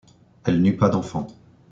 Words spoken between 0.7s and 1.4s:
pas d'enfants.